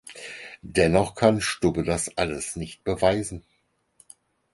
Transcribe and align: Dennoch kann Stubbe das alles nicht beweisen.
Dennoch 0.63 1.13
kann 1.13 1.41
Stubbe 1.41 1.83
das 1.83 2.17
alles 2.17 2.55
nicht 2.55 2.83
beweisen. 2.83 3.45